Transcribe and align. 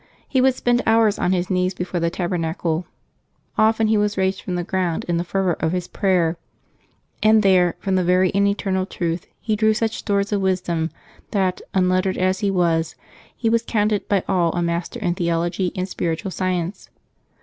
He 0.27 0.41
would 0.41 0.55
spend 0.55 0.81
hours 0.87 1.19
on 1.19 1.31
his 1.31 1.51
knees 1.51 1.75
before 1.75 1.99
the 1.99 2.09
tabernacle— 2.09 2.87
often 3.55 3.85
he 3.85 3.97
was 3.99 4.17
raised 4.17 4.41
from 4.41 4.55
the 4.55 4.63
ground 4.63 5.03
in 5.07 5.17
the 5.17 5.23
fervor 5.23 5.53
of 5.59 5.73
his 5.73 5.87
prayer— 5.87 6.37
and 7.21 7.43
there, 7.43 7.75
from 7.77 7.93
the 7.93 8.03
very 8.03 8.33
and 8.33 8.47
eternal 8.47 8.87
Truth, 8.87 9.27
he 9.39 9.55
drew 9.55 9.75
such 9.75 9.97
stores 9.99 10.31
of 10.31 10.41
wisdom 10.41 10.89
that, 11.29 11.61
unlettered 11.75 12.17
as 12.17 12.39
he 12.39 12.49
was, 12.49 12.95
he 13.37 13.47
was 13.47 13.61
counted 13.61 14.07
by 14.09 14.23
all 14.27 14.51
a 14.53 14.61
master 14.63 14.99
in 14.99 15.13
theology 15.13 15.71
and 15.75 15.87
spiritual 15.87 16.31
sci 16.31 16.49
ence. 16.49 16.89